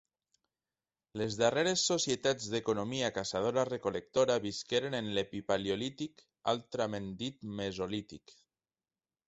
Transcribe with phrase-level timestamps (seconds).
[1.21, 6.27] Les darreres societats d'economia caçadora recol·lectora visqueren en l'epipaleolític
[6.57, 8.39] altrament dit mesolític.